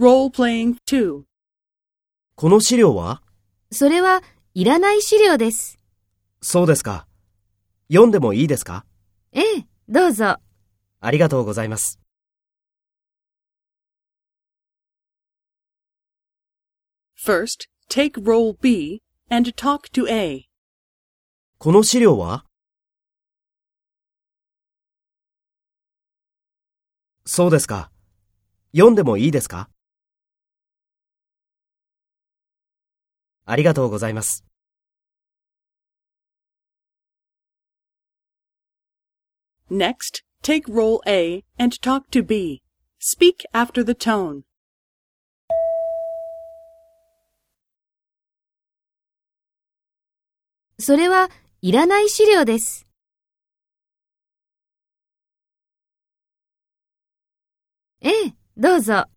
[0.00, 1.22] Role-playing 2.
[2.34, 3.22] この資料は？
[3.70, 5.78] それはいらない資料です。
[6.42, 7.06] そうですか。
[7.88, 8.84] 読んでもいいですか？
[9.30, 10.38] ええ、どうぞ。
[11.00, 12.00] ありがとうございます。
[17.24, 19.00] First, take role B
[19.30, 20.48] and talk to A.
[21.58, 22.44] この資料は？
[27.24, 27.92] そうですか。
[28.72, 29.68] 読んでもいいですか？
[33.44, 34.44] ありがとうございます。
[39.70, 42.62] Next, take role A and talk to B.
[43.00, 44.42] Speak after the tone.
[50.78, 51.30] それは
[51.62, 52.86] いらない資料です。
[58.00, 59.13] ええ、どうぞ。